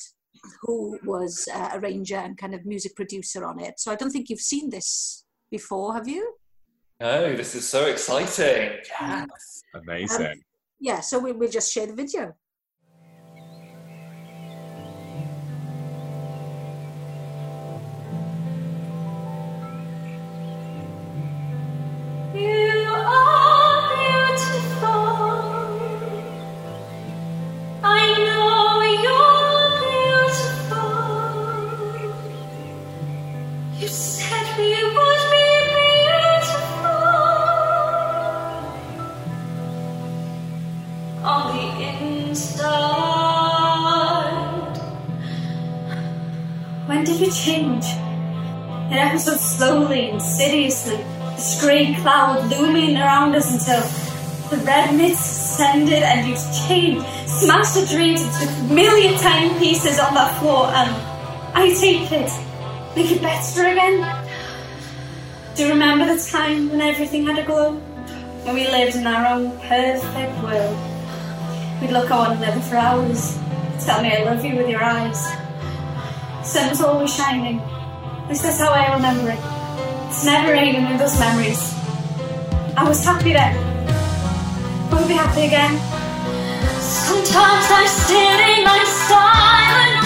[0.62, 3.80] who was uh, a arranger and kind of music producer on it.
[3.80, 6.36] So I don't think you've seen this before, have you?
[7.00, 8.78] No, this is so exciting.
[8.98, 9.62] Yes.
[9.74, 10.26] Amazing.
[10.26, 10.40] Um,
[10.80, 12.34] yeah, so we, we'll just share the video.
[47.66, 50.96] It happened so slowly, insidiously,
[51.34, 53.82] this grey cloud looming around us until
[54.50, 59.98] the red mist ascended and you changed, smashed the dreams into a million tiny pieces
[59.98, 60.90] on that floor and
[61.54, 62.30] I take it,
[62.94, 64.26] make it better again.
[65.56, 67.72] Do you remember the time when everything had a glow?
[68.44, 70.78] When we lived in our own perfect world?
[71.80, 73.36] We'd look at one another for hours,
[73.84, 75.47] tell me I love you with your eyes
[76.48, 77.60] sun was always shining.
[78.26, 79.40] This is how I remember it.
[80.08, 81.60] It's never ending in those memories.
[82.74, 83.52] I was happy then.
[84.90, 85.76] Will be happy again?
[86.80, 89.97] Sometimes I sit in my silent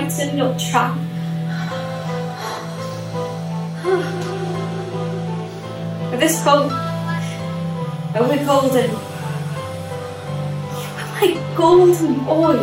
[0.00, 0.98] frightened or trapped.
[6.10, 6.72] With this boat,
[8.14, 8.90] I would golden.
[10.80, 12.56] You were my golden boy.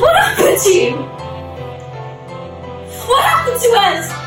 [0.00, 0.96] What happened to you?
[3.06, 4.25] What happened to us?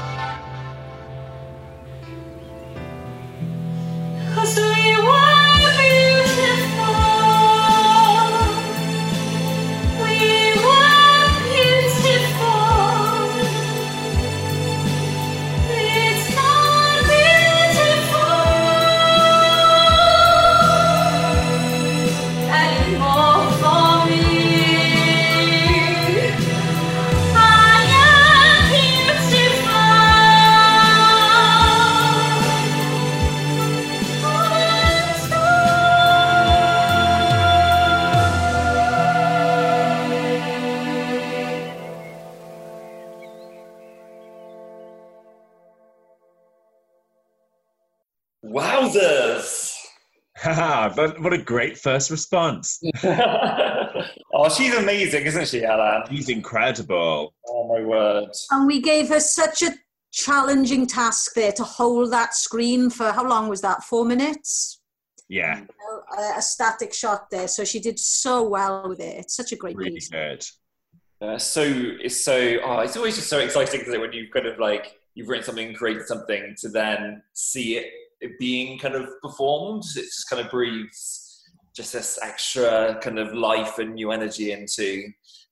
[50.99, 52.81] But what a great first response.
[53.03, 56.03] oh, she's amazing, isn't she, Alan?
[56.09, 57.33] She's incredible.
[57.47, 58.29] Oh my word.
[58.51, 59.71] And we gave her such a
[60.11, 63.83] challenging task there to hold that screen for how long was that?
[63.83, 64.81] Four minutes?
[65.29, 65.61] Yeah,
[66.17, 67.47] A, a static shot there.
[67.47, 69.19] So she did so well with it.
[69.19, 70.09] It's such a great really piece.
[70.09, 70.43] good.
[71.21, 74.47] Uh, so it's so oh, it's always just so exciting isn't it, when you've kind
[74.47, 77.93] of like you've written something, created something, to then see it, it
[78.39, 79.83] being kind of performed.
[79.95, 81.25] It just kind of breathes
[81.75, 85.07] just this extra kind of life and new energy into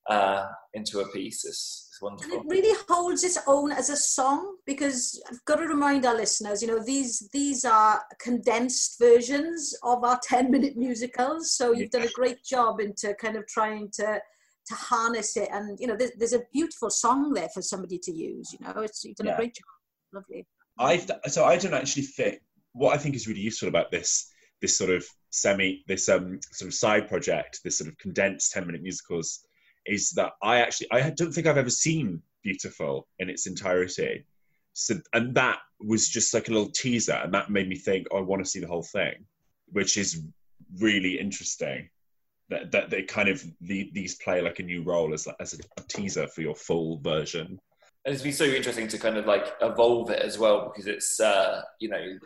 [0.09, 1.45] uh, into a piece.
[1.45, 5.67] It's, it's And it really holds its own as a song because I've got to
[5.67, 11.51] remind our listeners, you know, these these are condensed versions of our 10 minute musicals.
[11.51, 14.19] So you've done a great job into kind of trying to
[14.67, 15.49] to harness it.
[15.51, 18.81] And, you know, there's, there's a beautiful song there for somebody to use, you know,
[18.81, 19.33] it's, you've done Yeah.
[19.33, 19.63] a great job.
[20.13, 20.45] Lovely.
[20.79, 22.39] I've so I don't actually think
[22.73, 26.67] what I think is really useful about this this sort of semi this um sort
[26.67, 29.45] of side project, this sort of condensed ten minute musicals,
[29.85, 34.25] is that I actually I don't think I've ever seen Beautiful in its entirety.
[34.71, 38.19] So and that was just like a little teaser, and that made me think, oh,
[38.19, 39.25] I want to see the whole thing,
[39.73, 40.23] which is
[40.79, 41.89] really interesting.
[42.49, 45.57] That that they kind of the, these play like a new role as as a,
[45.77, 47.59] a teaser for your full version.
[48.05, 51.19] And it's been so interesting to kind of like evolve it as well because it's
[51.19, 52.17] uh, you know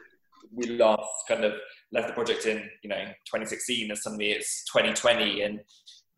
[0.54, 1.54] we last kind of
[1.92, 5.60] left the project in you know 2016 and suddenly it's 2020 and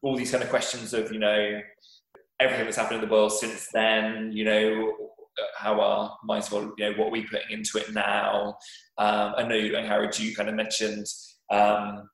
[0.02, 1.60] all these kind of questions of you know
[2.40, 4.94] everything that's happened in the world since then you know
[5.58, 8.56] how our minds well you know what are we putting into it now
[8.98, 11.08] um, I know and Harry you kind of mentioned
[11.52, 12.10] um,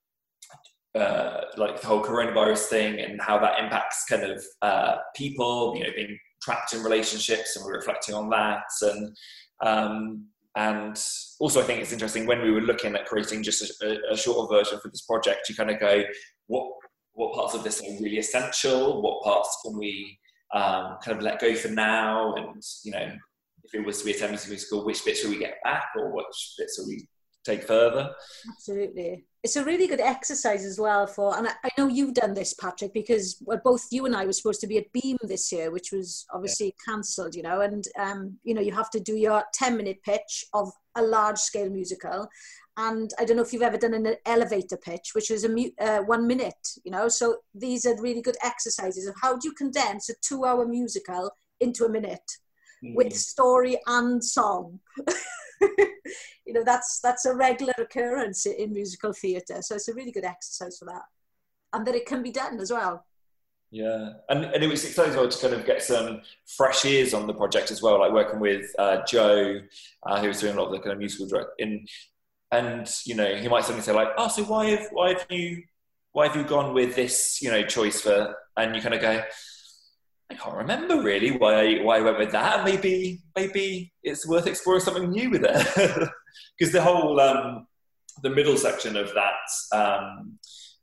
[0.95, 5.83] uh, like the whole coronavirus thing and how that impacts kind of uh, people, you
[5.83, 8.63] know, being trapped in relationships, and we're reflecting on that.
[8.81, 9.15] And
[9.61, 10.99] um, and
[11.39, 14.53] also, I think it's interesting when we were looking at creating just a, a shorter
[14.53, 15.47] version for this project.
[15.47, 16.03] You kind of go,
[16.47, 16.71] what
[17.13, 19.01] what parts of this are really essential?
[19.01, 20.17] What parts can we
[20.53, 22.33] um, kind of let go for now?
[22.35, 23.11] And you know,
[23.63, 25.85] if it was to be a 10 minute musical, which bits will we get back,
[25.95, 27.07] or which bits will we
[27.43, 28.11] take further?
[28.49, 29.25] Absolutely.
[29.43, 32.53] It's a really good exercise as well for, and I, I know you've done this,
[32.53, 35.71] Patrick, because well, both you and I were supposed to be at Beam this year,
[35.71, 39.43] which was obviously cancelled, you know, and, um, you know, you have to do your
[39.53, 42.27] 10 minute pitch of a large scale musical.
[42.75, 45.71] And I don't know if you've ever done an elevator pitch, which is a mu-
[45.79, 49.53] uh, one minute, you know, so these are really good exercises of how do you
[49.53, 52.31] condense a two hour musical into a minute
[52.81, 54.79] with story and song.
[56.45, 59.61] you know, that's that's a regular occurrence in musical theatre.
[59.61, 61.03] So it's a really good exercise for that,
[61.73, 63.05] and that it can be done as well.
[63.71, 66.21] Yeah, and, and it was exciting as well to kind of get some
[66.57, 69.61] fresh ears on the project as well, like working with uh, Joe,
[70.07, 71.51] uh, who was doing a lot of the kind of musical direct.
[71.59, 71.85] In,
[72.51, 75.63] and you know, he might suddenly say like, "Oh, so why have why have you
[76.13, 79.23] why have you gone with this you know choice for?" And you kind of go,
[80.31, 82.63] "I can't remember really why I, why I went with that.
[82.63, 86.09] Maybe maybe it's worth exploring something new with it."
[86.57, 87.67] Because the whole um,
[88.21, 89.77] the middle section of that.
[89.77, 90.39] Um,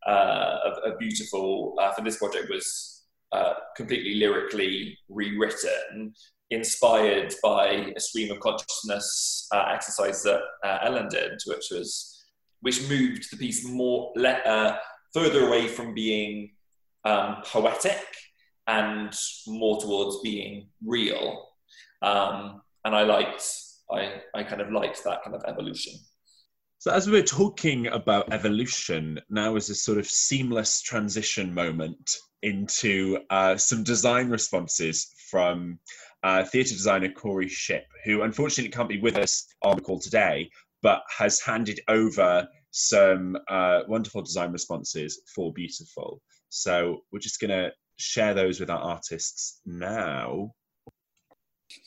[0.06, 6.14] uh, of, of Beautiful uh, for this project was uh, completely lyrically rewritten,
[6.50, 12.12] inspired by a stream of consciousness uh, exercise that uh, Ellen did, which was
[12.60, 14.76] which moved the piece more le- uh,
[15.12, 16.50] further away from being
[17.04, 18.06] um, poetic
[18.66, 19.12] and
[19.46, 21.48] more towards being real.
[22.02, 23.44] Um, and I liked,
[23.90, 25.94] I, I kind of liked that kind of evolution.
[26.78, 32.10] So, as we are talking about evolution, now is a sort of seamless transition moment
[32.42, 35.78] into uh, some design responses from
[36.22, 40.50] uh, theatre designer Corey Shipp, who unfortunately can't be with us on the call today,
[40.82, 46.20] but has handed over some uh, wonderful design responses for Beautiful.
[46.50, 50.52] So we're just going to share those with our artists now.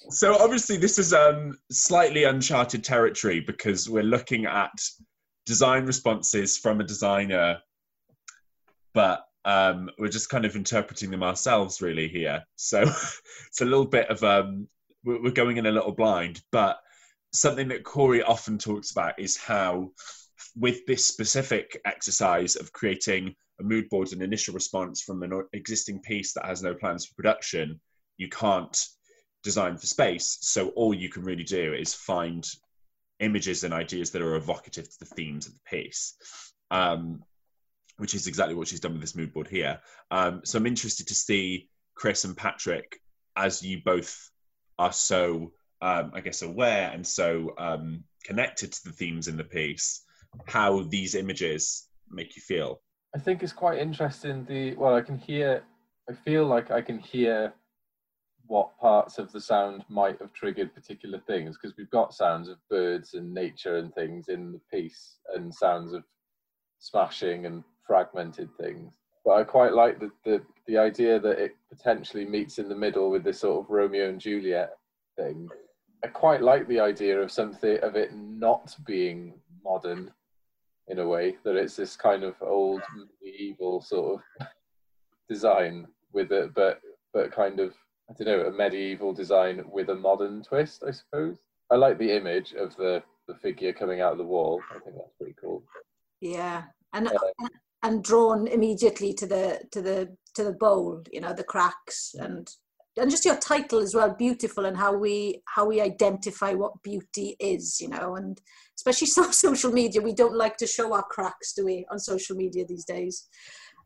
[0.09, 4.71] So obviously this is um, slightly uncharted territory because we're looking at
[5.45, 7.59] design responses from a designer,
[8.93, 12.43] but um, we're just kind of interpreting them ourselves really here.
[12.55, 12.81] So
[13.47, 14.67] it's a little bit of um,
[15.03, 16.79] we're going in a little blind, but
[17.33, 19.91] something that Corey often talks about is how
[20.55, 25.99] with this specific exercise of creating a mood board an initial response from an existing
[26.01, 27.79] piece that has no plans for production,
[28.17, 28.77] you can't
[29.43, 30.37] design for space.
[30.41, 32.47] So all you can really do is find
[33.19, 36.15] images and ideas that are evocative to the themes of the piece.
[36.71, 37.23] Um,
[37.97, 39.79] which is exactly what she's done with this mood board here.
[40.09, 42.97] Um, so I'm interested to see Chris and Patrick,
[43.35, 44.31] as you both
[44.77, 45.51] are so,
[45.81, 50.05] um, I guess, aware and so um, connected to the themes in the piece,
[50.45, 52.81] how these images make you feel.
[53.15, 54.45] I think it's quite interesting.
[54.45, 55.63] The well, I can hear.
[56.09, 57.53] I feel like I can hear
[58.47, 62.57] what parts of the sound might have triggered particular things because we've got sounds of
[62.69, 66.03] birds and nature and things in the piece, and sounds of
[66.79, 68.91] smashing and fragmented things.
[69.25, 73.09] But I quite like the, the the idea that it potentially meets in the middle
[73.09, 74.77] with this sort of Romeo and Juliet
[75.17, 75.49] thing.
[76.03, 79.33] I quite like the idea of something of it not being
[79.63, 80.11] modern
[80.89, 82.81] in a way that it's this kind of old
[83.21, 84.47] medieval sort of
[85.29, 86.81] design with it, but
[87.13, 87.73] but kind of
[88.09, 91.37] I don't know a medieval design with a modern twist, I suppose.
[91.71, 94.61] I like the image of the the figure coming out of the wall.
[94.71, 95.63] I think that's pretty cool.
[96.19, 96.63] Yeah,
[96.93, 97.47] and uh,
[97.83, 101.03] and drawn immediately to the to the to the bowl.
[101.11, 102.49] You know, the cracks and
[102.97, 107.35] and just your title as well beautiful and how we how we identify what beauty
[107.39, 108.41] is you know and
[108.75, 112.35] especially so social media we don't like to show our cracks do we on social
[112.35, 113.27] media these days?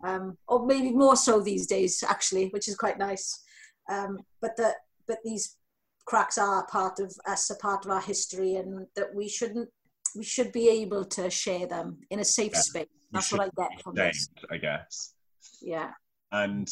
[0.05, 3.41] Um, or maybe more so these days actually which is quite nice.
[3.89, 4.75] Um, but that
[5.07, 5.57] but these
[6.05, 9.69] cracks are part of us a part of our history and that we shouldn't
[10.15, 12.87] we should be able to share them in a safe yeah, space.
[13.11, 14.29] that's what i get from this.
[14.51, 15.13] i guess.
[15.61, 15.91] Yeah.
[16.31, 16.69] And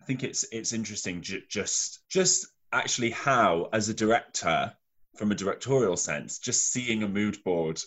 [0.00, 4.72] I think it's it's interesting just just actually how as a director
[5.16, 7.80] from a directorial sense just seeing a mood board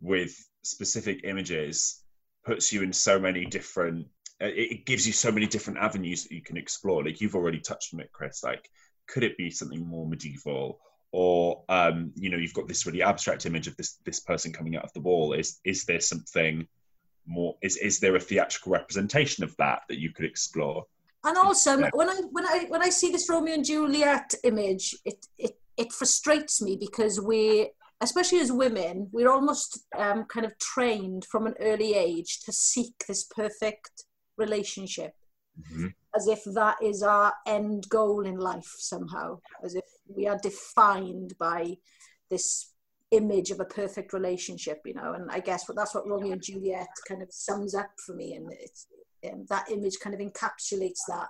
[0.00, 2.02] with specific images
[2.44, 4.06] puts you in so many different
[4.40, 7.04] it gives you so many different avenues that you can explore.
[7.04, 8.44] Like you've already touched on it chris.
[8.44, 8.70] Like
[9.08, 10.80] could it be something more medieval?
[11.10, 14.76] Or um, you know you've got this really abstract image of this this person coming
[14.76, 15.32] out of the wall.
[15.32, 16.68] Is is there something
[17.26, 20.84] more is is there a theatrical representation of that that you could explore
[21.24, 25.26] and also, when I when I when I see this Romeo and Juliet image, it
[25.36, 31.24] it it frustrates me because we, especially as women, we're almost um, kind of trained
[31.24, 34.04] from an early age to seek this perfect
[34.36, 35.12] relationship,
[35.60, 35.88] mm-hmm.
[36.14, 41.34] as if that is our end goal in life somehow, as if we are defined
[41.38, 41.76] by
[42.30, 42.74] this
[43.10, 45.14] image of a perfect relationship, you know.
[45.14, 48.48] And I guess that's what Romeo and Juliet kind of sums up for me, and
[48.52, 48.86] it's
[49.30, 51.28] um, that image kind of encapsulates that.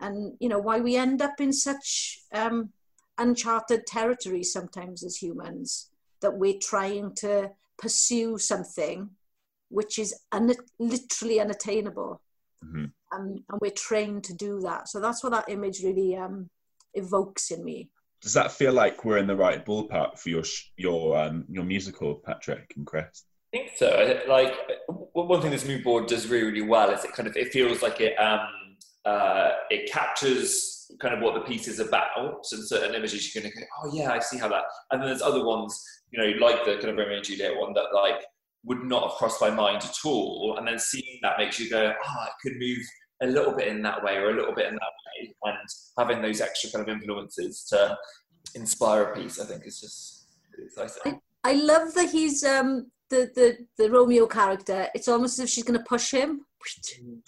[0.00, 2.70] And you know why we end up in such um,
[3.18, 9.10] uncharted territory sometimes as humans that we're trying to pursue something
[9.68, 12.20] which is un- literally unattainable.
[12.64, 12.84] Mm-hmm.
[13.12, 14.88] um, and we're trained to do that.
[14.88, 16.48] So that's what that image really um,
[16.94, 17.90] evokes in me.
[18.20, 21.64] Does that feel like we're in the right ballpark for your sh- your um, your
[21.64, 24.22] musical patrick and chris I think so.
[24.28, 24.54] Like
[25.12, 27.82] one thing this mood board does really, really well is it kind of it feels
[27.82, 28.40] like it um,
[29.04, 32.44] uh, it captures kind of what the piece is about.
[32.52, 34.64] And certain images you're going to go, oh yeah, I see how that.
[34.90, 37.72] And then there's other ones, you know, like the kind of Romeo and Juliet one
[37.74, 38.22] that like
[38.64, 40.56] would not have crossed my mind at all.
[40.58, 42.78] And then seeing that makes you go, ah, oh, it could move
[43.22, 45.34] a little bit in that way or a little bit in that way.
[45.44, 47.96] And having those extra kind of influences to
[48.54, 50.26] inspire a piece, I think, is just
[50.58, 51.20] exciting.
[51.44, 55.50] I, I love that he's um, the the the Romeo character, it's almost as if
[55.50, 56.46] she's going to push him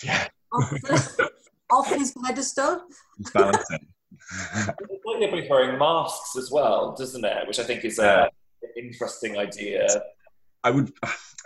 [0.03, 0.26] yeah.
[0.53, 1.30] off, the,
[1.70, 2.82] off his pedestal.
[3.18, 3.87] He's balancing.
[4.51, 7.47] it's like they're wearing masks as well, doesn't it?
[7.47, 8.30] Which I think is a,
[8.62, 9.87] an interesting idea.
[10.64, 10.91] I would.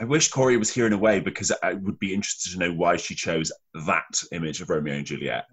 [0.00, 2.72] I wish Corey was here in a way because I would be interested to know
[2.72, 3.50] why she chose
[3.86, 5.46] that image of Romeo and Juliet.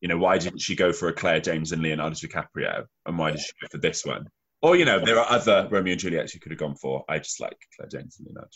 [0.00, 3.30] You know, why didn't she go for a Claire Danes and Leonardo DiCaprio, and why
[3.30, 4.26] did she go for this one?
[4.64, 7.04] Or, you know, there are other Romeo and Juliets you could have gone for.
[7.06, 8.48] I just like Claire Danes and Leonardo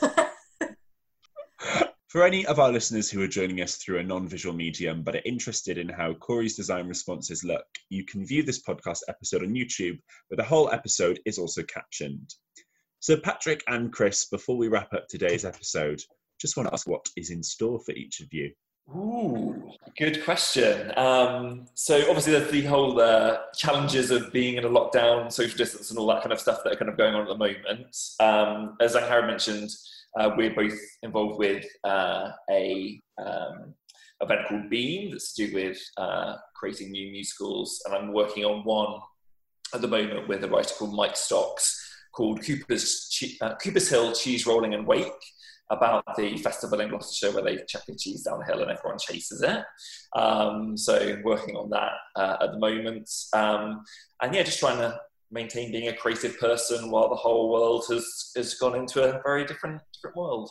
[0.00, 0.26] DiCaprio.
[2.08, 5.16] For any of our listeners who are joining us through a non visual medium but
[5.16, 9.50] are interested in how Corey's design responses look, you can view this podcast episode on
[9.50, 12.32] YouTube, where the whole episode is also captioned.
[13.00, 16.00] So, Patrick and Chris, before we wrap up today's episode,
[16.40, 18.50] just want to ask what is in store for each of you.
[18.96, 20.92] Ooh, good question.
[20.96, 25.90] Um, so obviously there's the whole uh, challenges of being in a lockdown, social distance,
[25.90, 27.96] and all that kind of stuff that are kind of going on at the moment.
[28.18, 29.70] Um, as Harry mentioned,
[30.18, 33.74] uh, we're both involved with uh, a um,
[34.22, 38.64] event called Beam that's to do with uh, creating new musicals, and I'm working on
[38.64, 39.00] one
[39.74, 44.46] at the moment with a writer called Mike Stocks called Cooper's, uh, Cooper's Hill Cheese
[44.46, 45.12] Rolling and Wake
[45.70, 48.98] about the festival in Gloucestershire where they chuck the cheese down the hill and everyone
[48.98, 49.64] chases it.
[50.16, 53.10] Um, so working on that uh, at the moment.
[53.34, 53.84] Um,
[54.22, 54.98] and yeah, just trying to
[55.30, 59.44] maintain being a creative person while the whole world has, has gone into a very
[59.44, 60.50] different, different world.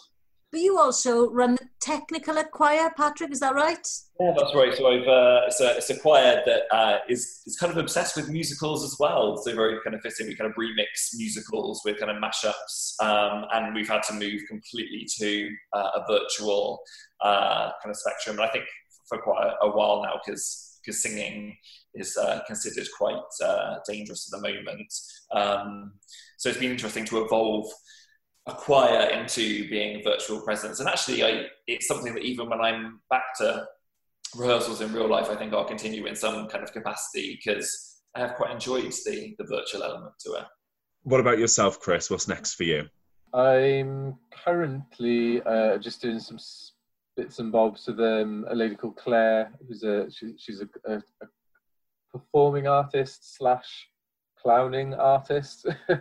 [0.52, 3.86] But you also run the technical choir, Patrick, is that right?
[4.20, 4.74] Yeah, that's right.
[4.74, 8.16] So I've, uh, it's, a, it's a choir that uh, is is kind of obsessed
[8.16, 9.36] with musicals as well.
[9.38, 10.28] So very kind of fitting.
[10.28, 14.41] We kind of remix musicals with kind of mashups, um, and we've had to move
[14.48, 16.80] completely to uh, a virtual
[17.22, 18.38] uh, kind of spectrum.
[18.38, 18.66] And I think
[19.10, 21.58] for quite a, a while now, because because singing
[21.93, 24.93] is uh, considered quite uh, dangerous at the moment.
[25.32, 25.93] Um,
[26.38, 27.68] so it's been interesting to evolve
[28.48, 30.80] acquire into being virtual presence.
[30.80, 33.66] And actually, I, it's something that even when I'm back to
[34.36, 38.22] rehearsals in real life, I think I'll continue in some kind of capacity because I
[38.22, 40.45] have quite enjoyed the, the virtual element to it.
[41.04, 42.10] What about yourself, Chris?
[42.10, 42.88] What's next for you?
[43.34, 46.39] I'm currently uh, just doing some
[47.16, 50.98] bits and bobs with um, a lady called Claire, who's a she, she's a, a,
[50.98, 51.28] a
[52.12, 53.89] performing artist slash
[54.41, 55.68] clowning artist.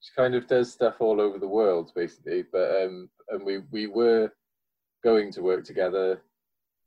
[0.00, 3.86] she kind of does stuff all over the world basically but um and we we
[3.86, 4.30] were
[5.02, 6.22] going to work together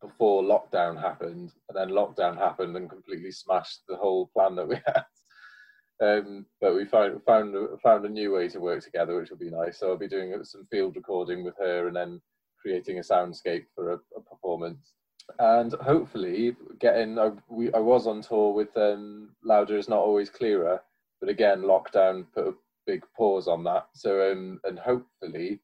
[0.03, 4.76] before lockdown happened and then lockdown happened and completely smashed the whole plan that we
[4.86, 5.03] had.
[6.01, 9.49] Um, but we found found found a new way to work together which will be
[9.49, 9.80] nice.
[9.80, 12.22] So i'll be doing some field recording with her and then
[12.61, 14.93] creating a soundscape for a, a performance.
[15.39, 20.30] And hopefully getting I, we, I was on tour with um, louder is not always
[20.30, 20.82] clearer
[21.22, 22.53] but again lockdown put a
[22.86, 23.88] big pause on that.
[23.93, 25.59] So um, and hopefully,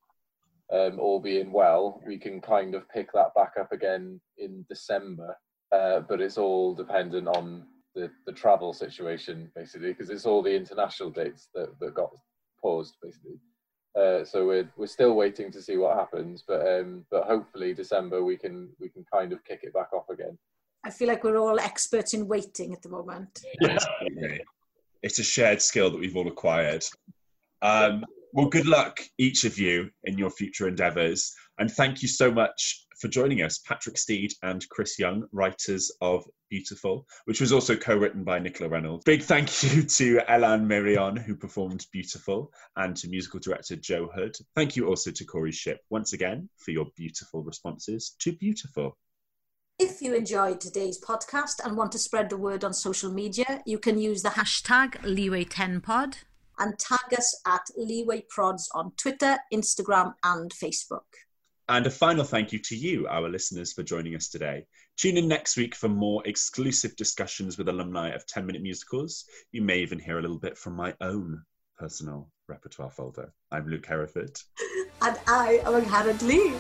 [0.72, 5.36] um, all being well, we can kind of pick that back up again in December.
[5.72, 7.64] Uh, but it's all dependent on
[7.94, 12.10] the, the travel situation basically because it's all the international dates that, that got
[12.62, 13.40] paused basically.
[14.00, 18.24] Uh, so we're we're still waiting to see what happens, but um, but hopefully December
[18.24, 20.38] we can we can kind of kick it back off again.
[20.86, 23.40] I feel like we're all experts in waiting at the moment.
[23.60, 23.78] Yeah
[25.02, 26.84] it's a shared skill that we've all acquired.
[27.62, 31.34] Um, well, good luck, each of you, in your future endeavours.
[31.58, 36.26] And thank you so much for joining us, Patrick Steed and Chris Young, writers of
[36.50, 39.04] Beautiful, which was also co written by Nicola Reynolds.
[39.04, 44.36] Big thank you to Elan Mirion, who performed Beautiful, and to musical director Joe Hood.
[44.56, 48.98] Thank you also to Corey Ship, once again, for your beautiful responses to Beautiful.
[49.82, 53.80] If you enjoyed today's podcast and want to spread the word on social media, you
[53.80, 56.16] can use the hashtag Leeway10pod
[56.58, 61.06] and tag us at Leeway Prods on Twitter, Instagram, and Facebook.
[61.70, 64.66] And a final thank you to you, our listeners, for joining us today.
[64.98, 69.24] Tune in next week for more exclusive discussions with alumni of 10 Minute Musicals.
[69.54, 71.42] You may even hear a little bit from my own
[71.78, 73.32] personal repertoire folder.
[73.50, 74.42] I'm Luke Hereford.
[75.02, 76.54] and I am Harry Lee.